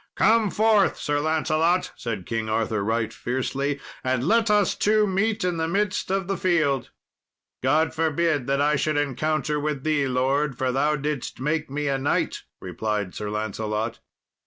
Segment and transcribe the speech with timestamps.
[0.15, 5.57] "Come forth, Sir Lancelot," said King Arthur right fiercely, "and let us two meet in
[5.57, 6.89] the midst of the field."
[7.61, 11.99] "God forbid that I should encounter with thee, lord, for thou didst make me a
[11.99, 13.99] knight," replied Sir Lancelot.